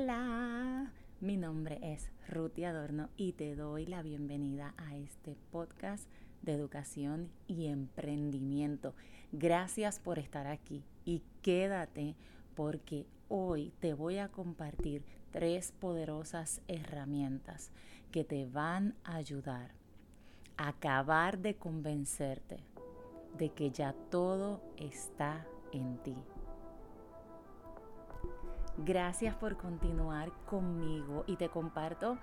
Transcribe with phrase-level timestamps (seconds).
[0.00, 6.08] Hola, mi nombre es Ruti Adorno y te doy la bienvenida a este podcast
[6.40, 8.94] de educación y emprendimiento.
[9.30, 12.16] Gracias por estar aquí y quédate
[12.54, 17.70] porque hoy te voy a compartir tres poderosas herramientas
[18.10, 19.72] que te van a ayudar
[20.56, 22.56] a acabar de convencerte
[23.36, 26.16] de que ya todo está en ti.
[28.86, 32.16] Gracias por continuar conmigo y te comparto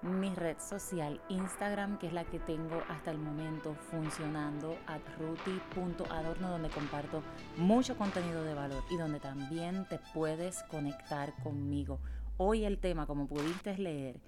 [0.00, 6.48] mi red social Instagram, que es la que tengo hasta el momento funcionando, at ruti.adorno,
[6.48, 7.22] donde comparto
[7.58, 11.98] mucho contenido de valor y donde también te puedes conectar conmigo.
[12.38, 14.18] Hoy el tema, como pudiste leer,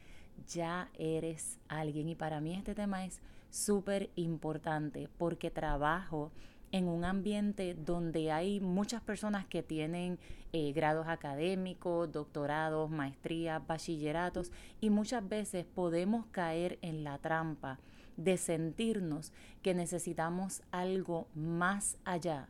[0.47, 6.30] ya eres alguien y para mí este tema es súper importante porque trabajo
[6.73, 10.19] en un ambiente donde hay muchas personas que tienen
[10.52, 17.79] eh, grados académicos, doctorados, maestrías, bachilleratos y muchas veces podemos caer en la trampa
[18.16, 19.32] de sentirnos
[19.63, 22.48] que necesitamos algo más allá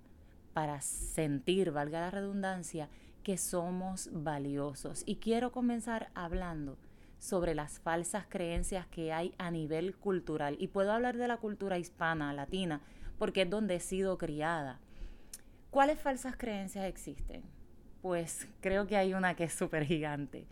[0.53, 2.89] para sentir, valga la redundancia,
[3.23, 5.03] que somos valiosos.
[5.07, 6.77] Y quiero comenzar hablando
[7.19, 10.57] sobre las falsas creencias que hay a nivel cultural.
[10.59, 12.81] Y puedo hablar de la cultura hispana, latina,
[13.21, 14.81] porque es donde he sido criada.
[15.69, 17.43] ¿Cuáles falsas creencias existen?
[18.01, 20.47] Pues creo que hay una que es súper gigante,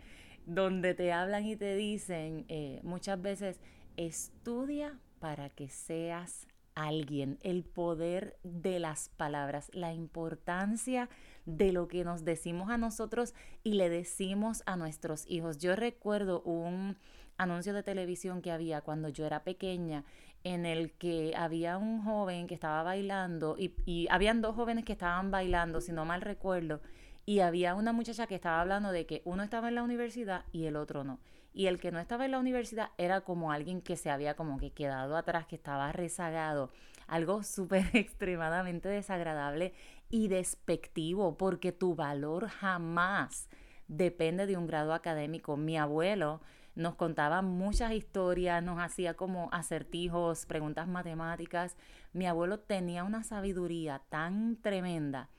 [0.45, 3.59] donde te hablan y te dicen eh, muchas veces,
[3.97, 11.09] estudia para que seas alguien, el poder de las palabras, la importancia
[11.47, 15.57] de lo que nos decimos a nosotros y le decimos a nuestros hijos.
[15.57, 16.97] Yo recuerdo un
[17.39, 20.05] anuncio de televisión que había cuando yo era pequeña
[20.43, 24.93] en el que había un joven que estaba bailando y, y habían dos jóvenes que
[24.93, 26.81] estaban bailando, si no mal recuerdo,
[27.25, 30.65] y había una muchacha que estaba hablando de que uno estaba en la universidad y
[30.65, 31.19] el otro no.
[31.53, 34.57] Y el que no estaba en la universidad era como alguien que se había como
[34.57, 36.71] que quedado atrás, que estaba rezagado.
[37.07, 39.73] Algo súper extremadamente desagradable
[40.09, 43.49] y despectivo, porque tu valor jamás
[43.87, 45.57] depende de un grado académico.
[45.57, 46.41] Mi abuelo
[46.79, 51.75] nos contaba muchas historias, nos hacía como acertijos, preguntas matemáticas.
[52.13, 55.29] Mi abuelo tenía una sabiduría tan tremenda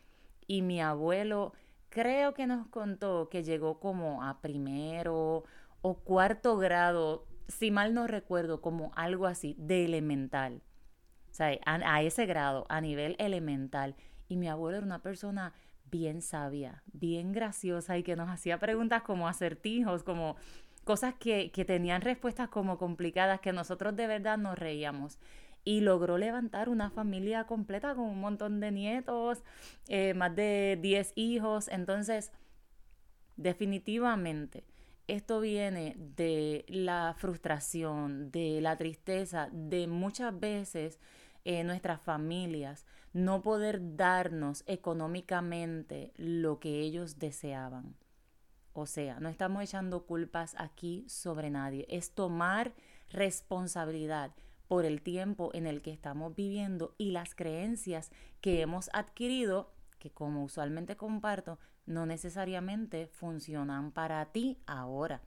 [0.47, 1.55] y mi abuelo
[1.89, 5.45] creo que nos contó que llegó como a primero
[5.81, 10.63] o cuarto grado, si mal no recuerdo, como algo así de elemental.
[11.31, 13.97] O sea, a, a ese grado, a nivel elemental.
[14.29, 15.55] Y mi abuelo era una persona
[15.91, 20.37] bien sabia, bien graciosa y que nos hacía preguntas como acertijos, como
[20.91, 25.19] cosas que, tenían respuestas como complicadas, que nosotros de verdad nos reíamos
[25.63, 29.45] y logró levantar una familia completa con un montón de nietos,
[29.87, 31.69] eh, más de 10 hijos.
[31.69, 32.33] Entonces,
[33.37, 34.65] definitivamente,
[35.07, 40.99] esto viene de la frustración, de la tristeza, de muchas veces
[41.45, 47.95] eh, nuestras familias no poder darnos económicamente lo que ellos deseaban.
[48.73, 52.73] O sea, no estamos echando culpas aquí sobre nadie, es tomar
[53.11, 54.33] responsabilidad
[54.69, 60.11] por el tiempo en el que estamos viviendo y las creencias que hemos adquirido, que
[60.11, 65.23] como usualmente comparto, no necesariamente funcionan para ti ahora.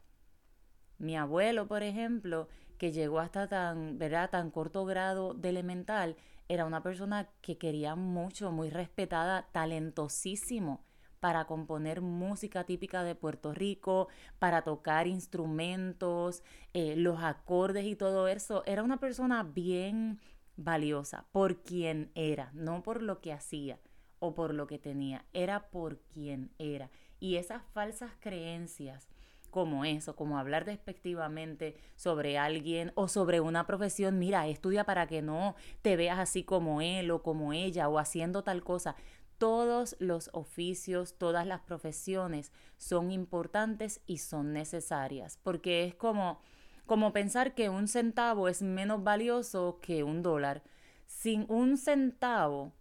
[0.97, 4.29] Mi abuelo, por ejemplo, que llegó hasta tan, ¿verdad?
[4.29, 6.15] tan corto grado de elemental,
[6.47, 10.85] era una persona que quería mucho, muy respetada, talentosísimo
[11.23, 18.27] para componer música típica de Puerto Rico, para tocar instrumentos, eh, los acordes y todo
[18.27, 18.61] eso.
[18.65, 20.19] Era una persona bien
[20.57, 23.79] valiosa por quien era, no por lo que hacía
[24.19, 26.91] o por lo que tenía, era por quien era.
[27.21, 29.07] Y esas falsas creencias
[29.49, 35.21] como eso, como hablar despectivamente sobre alguien o sobre una profesión, mira, estudia para que
[35.21, 38.95] no te veas así como él o como ella o haciendo tal cosa
[39.43, 46.39] todos los oficios, todas las profesiones son importantes y son necesarias, porque es como,
[46.85, 50.63] como pensar que un centavo es menos valioso que un dólar.
[51.07, 52.71] Sin un centavo,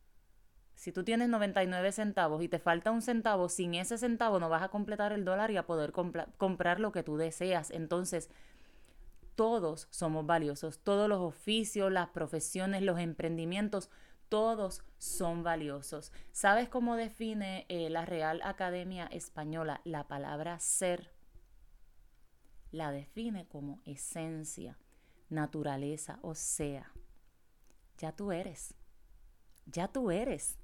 [0.76, 4.62] si tú tienes 99 centavos y te falta un centavo, sin ese centavo no vas
[4.62, 7.72] a completar el dólar y a poder comprar lo que tú deseas.
[7.72, 8.30] Entonces,
[9.34, 13.90] todos somos valiosos, todos los oficios, las profesiones, los emprendimientos
[14.32, 16.10] todos son valiosos.
[16.30, 21.12] ¿Sabes cómo define eh, la Real Academia Española la palabra ser?
[22.70, 24.78] La define como esencia,
[25.28, 26.94] naturaleza, o sea,
[27.98, 28.74] ya tú eres,
[29.66, 30.56] ya tú eres,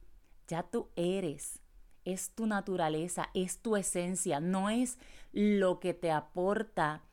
[0.46, 1.60] ya tú eres
[2.06, 4.96] es tu naturaleza, es tu esencia, no es
[5.32, 7.04] lo que te aporta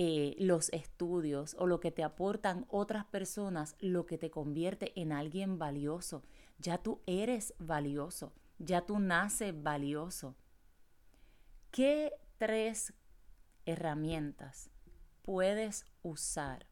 [0.00, 5.10] eh, los estudios o lo que te aportan otras personas lo que te convierte en
[5.10, 6.22] alguien valioso.
[6.60, 10.36] Ya tú eres valioso, ya tú naces valioso.
[11.72, 12.94] ¿Qué tres
[13.66, 14.70] herramientas
[15.22, 16.68] puedes usar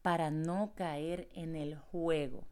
[0.00, 2.46] para no caer en el juego?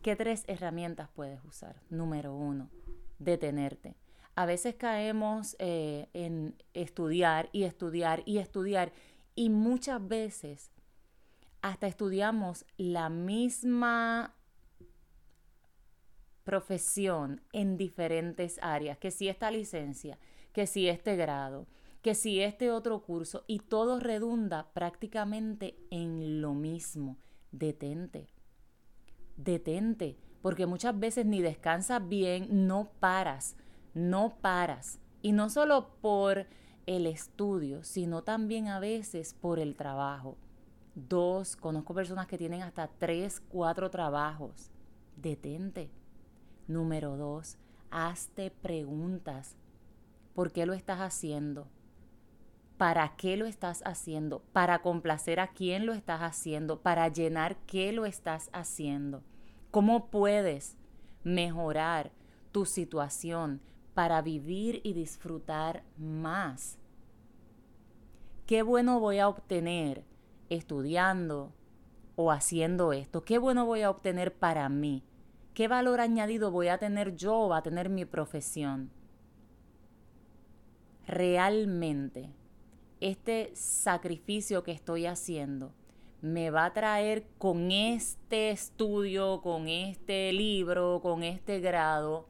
[0.00, 1.82] ¿Qué tres herramientas puedes usar?
[1.90, 2.70] Número uno,
[3.18, 3.94] detenerte
[4.36, 8.92] a veces caemos eh, en estudiar y estudiar y estudiar
[9.34, 10.70] y muchas veces
[11.62, 14.34] hasta estudiamos la misma
[16.44, 20.18] profesión en diferentes áreas, que si esta licencia,
[20.52, 21.66] que si este grado,
[22.02, 27.16] que si este otro curso, y todo redunda prácticamente en lo mismo.
[27.50, 28.28] Detente,
[29.36, 33.56] detente, porque muchas veces ni descansas bien, no paras
[33.96, 35.00] no paras.
[35.22, 36.46] Y no solo por
[36.84, 40.36] el estudio, sino también a veces por el trabajo.
[40.94, 44.70] Dos, conozco personas que tienen hasta tres, cuatro trabajos.
[45.16, 45.90] Detente.
[46.68, 47.56] Número dos,
[47.90, 49.56] hazte preguntas.
[50.34, 51.66] ¿Por qué lo estás haciendo?
[52.76, 54.42] ¿Para qué lo estás haciendo?
[54.52, 56.82] ¿Para complacer a quién lo estás haciendo?
[56.82, 59.22] ¿Para llenar qué lo estás haciendo?
[59.70, 60.76] ¿Cómo puedes
[61.24, 62.12] mejorar
[62.52, 63.62] tu situación?
[63.96, 66.76] Para vivir y disfrutar más.
[68.44, 70.04] ¿Qué bueno voy a obtener
[70.50, 71.54] estudiando
[72.14, 73.24] o haciendo esto?
[73.24, 75.02] ¿Qué bueno voy a obtener para mí?
[75.54, 78.90] ¿Qué valor añadido voy a tener yo o va a tener mi profesión?
[81.06, 82.34] Realmente,
[83.00, 85.72] este sacrificio que estoy haciendo
[86.20, 92.28] me va a traer con este estudio, con este libro, con este grado,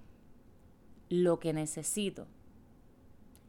[1.08, 2.26] lo que necesito.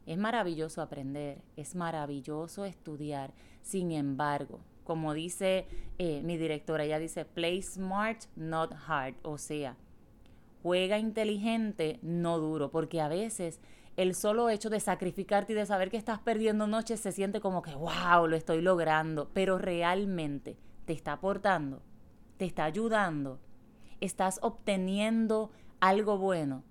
[0.05, 3.33] Es maravilloso aprender, es maravilloso estudiar.
[3.61, 5.67] Sin embargo, como dice
[5.97, 9.15] eh, mi directora, ella dice, play smart, not hard.
[9.23, 9.75] O sea,
[10.63, 13.59] juega inteligente, no duro, porque a veces
[13.97, 17.61] el solo hecho de sacrificarte y de saber que estás perdiendo noches se siente como
[17.61, 20.55] que, wow, lo estoy logrando, pero realmente
[20.85, 21.81] te está aportando,
[22.37, 23.39] te está ayudando,
[23.99, 25.51] estás obteniendo
[25.81, 26.63] algo bueno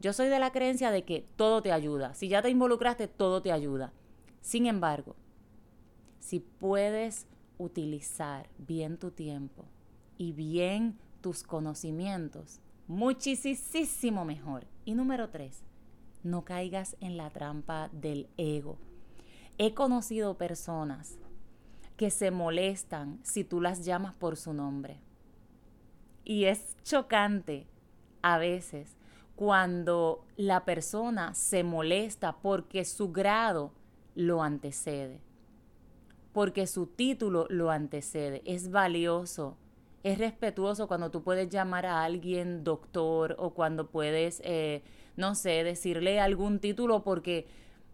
[0.00, 2.14] yo soy de la creencia de que todo te ayuda.
[2.14, 3.92] Si ya te involucraste, todo te ayuda.
[4.40, 5.16] Sin embargo,
[6.20, 7.26] si puedes
[7.58, 9.64] utilizar bien tu tiempo
[10.18, 14.66] y bien tus conocimientos, muchísimo mejor.
[14.84, 15.62] Y número tres,
[16.22, 18.78] no caigas en la trampa del ego.
[19.58, 21.16] He conocido personas
[21.96, 25.00] que se molestan si tú las llamas por su nombre.
[26.24, 27.66] Y es chocante
[28.20, 28.96] a veces
[29.36, 33.72] cuando la persona se molesta porque su grado
[34.14, 35.20] lo antecede,
[36.32, 38.42] porque su título lo antecede.
[38.46, 39.58] Es valioso,
[40.02, 44.82] es respetuoso cuando tú puedes llamar a alguien doctor o cuando puedes, eh,
[45.16, 47.46] no sé, decirle algún título porque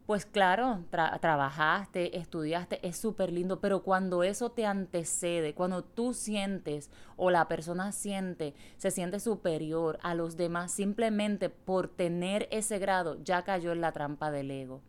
[0.06, 6.90] pues claro, trabajaste, estudiaste, es súper lindo, pero cuando eso te antecede, cuando tú sientes
[7.16, 13.22] o la persona siente, se siente superior a los demás simplemente por tener ese grado,
[13.22, 14.80] ya cayó en la trampa del ego.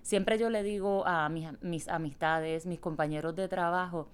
[0.00, 4.08] Siempre yo le digo a mis, mis amistades, mis compañeros de trabajo,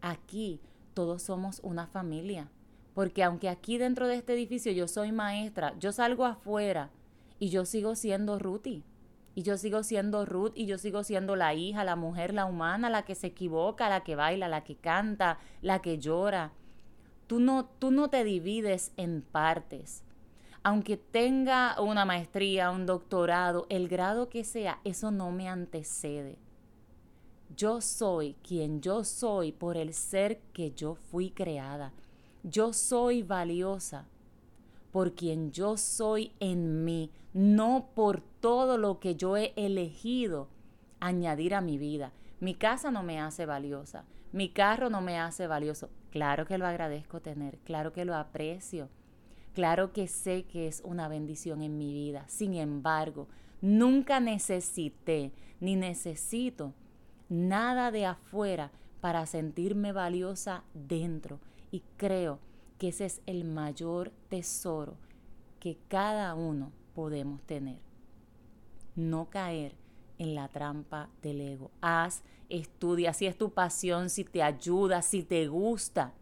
[0.00, 0.60] aquí
[0.92, 2.48] todos somos una familia,
[2.94, 6.90] porque aunque aquí dentro de este edificio yo soy maestra, yo salgo afuera
[7.38, 8.82] y yo sigo siendo Ruti
[9.34, 12.90] y yo sigo siendo Ruth y yo sigo siendo la hija, la mujer, la humana,
[12.90, 16.52] la que se equivoca, la que baila, la que canta, la que llora.
[17.26, 20.04] Tú no, tú no te divides en partes.
[20.62, 26.38] Aunque tenga una maestría, un doctorado, el grado que sea, eso no me antecede.
[27.56, 31.92] Yo soy quien yo soy por el ser que yo fui creada.
[32.42, 34.06] Yo soy valiosa
[34.92, 40.48] por quien yo soy en mí, no por todo lo que yo he elegido
[41.00, 42.12] añadir a mi vida.
[42.40, 45.90] Mi casa no me hace valiosa, mi carro no me hace valioso.
[46.10, 48.90] Claro que lo agradezco tener, claro que lo aprecio,
[49.54, 52.24] claro que sé que es una bendición en mi vida.
[52.28, 53.28] Sin embargo,
[53.62, 56.74] nunca necesité ni necesito
[57.30, 61.40] nada de afuera para sentirme valiosa dentro.
[61.70, 62.38] Y creo
[62.82, 64.96] que ese es el mayor tesoro
[65.60, 67.78] que cada uno podemos tener.
[68.96, 69.76] No caer
[70.18, 71.70] en la trampa del ego.
[71.80, 76.12] Haz, estudia, si es tu pasión, si te ayuda, si te gusta.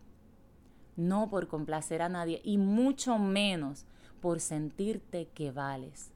[0.96, 3.86] No por complacer a nadie y mucho menos
[4.20, 6.10] por sentirte que vales.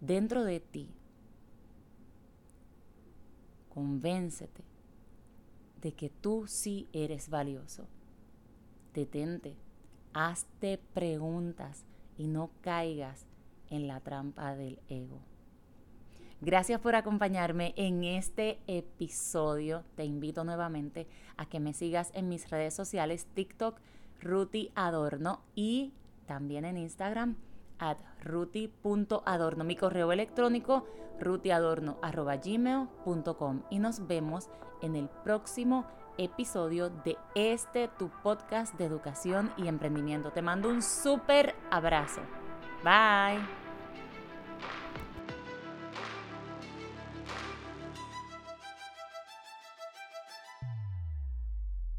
[0.00, 0.90] Dentro de ti,
[3.72, 4.64] convéncete
[5.80, 7.86] de que tú sí eres valioso.
[8.94, 9.56] Detente,
[10.12, 11.84] hazte preguntas
[12.16, 13.26] y no caigas
[13.68, 15.18] en la trampa del ego.
[16.40, 19.82] Gracias por acompañarme en este episodio.
[19.96, 23.80] Te invito nuevamente a que me sigas en mis redes sociales, TikTok,
[24.20, 25.92] Ruti Adorno y
[26.26, 27.34] también en Instagram,
[27.78, 29.64] at ruti.adorno.
[29.64, 30.86] Mi correo electrónico,
[31.18, 33.62] rutiadorno.gmail.com.
[33.70, 34.48] Y nos vemos
[34.82, 35.86] en el próximo
[36.18, 40.30] episodio de este tu podcast de educación y emprendimiento.
[40.30, 42.20] Te mando un súper abrazo.
[42.82, 43.63] Bye.